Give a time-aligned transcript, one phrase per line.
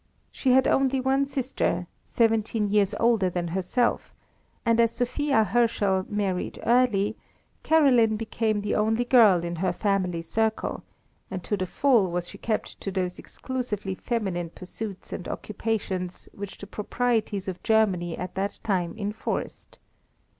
[0.31, 4.15] She had only one sister, seventeen years older than herself;
[4.65, 7.17] and as Sophia Herschel married early,
[7.61, 10.81] Caroline became the only girl in her family circle,
[11.29, 16.57] and to the full was she kept to those exclusively feminine pursuits and occupations which
[16.57, 19.77] the proprieties of Germany at that time enforced.